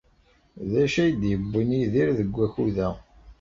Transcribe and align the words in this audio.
D 0.69 0.71
acu 0.83 0.97
ay 1.03 1.11
d-yewwin 1.21 1.69
Yidir 1.79 2.09
deg 2.19 2.29
wakud-a? 2.35 2.89